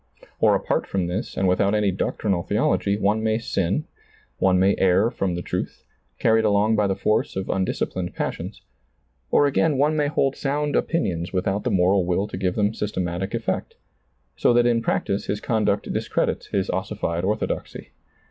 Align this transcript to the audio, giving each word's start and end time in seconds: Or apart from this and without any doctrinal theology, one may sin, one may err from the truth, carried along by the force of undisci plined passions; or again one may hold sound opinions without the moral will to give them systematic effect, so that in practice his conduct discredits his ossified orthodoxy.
Or 0.39 0.55
apart 0.55 0.87
from 0.87 1.05
this 1.05 1.37
and 1.37 1.47
without 1.47 1.75
any 1.75 1.91
doctrinal 1.91 2.41
theology, 2.41 2.97
one 2.97 3.21
may 3.21 3.37
sin, 3.37 3.85
one 4.39 4.57
may 4.57 4.73
err 4.79 5.11
from 5.11 5.35
the 5.35 5.43
truth, 5.43 5.83
carried 6.17 6.43
along 6.43 6.75
by 6.75 6.87
the 6.87 6.95
force 6.95 7.35
of 7.35 7.49
undisci 7.51 7.87
plined 7.87 8.15
passions; 8.15 8.63
or 9.29 9.45
again 9.45 9.77
one 9.77 9.95
may 9.95 10.07
hold 10.07 10.35
sound 10.35 10.75
opinions 10.75 11.33
without 11.33 11.63
the 11.65 11.69
moral 11.69 12.03
will 12.03 12.25
to 12.29 12.35
give 12.35 12.55
them 12.55 12.73
systematic 12.73 13.35
effect, 13.35 13.75
so 14.35 14.53
that 14.55 14.65
in 14.65 14.81
practice 14.81 15.27
his 15.27 15.39
conduct 15.39 15.93
discredits 15.93 16.47
his 16.47 16.67
ossified 16.71 17.23
orthodoxy. 17.23 17.91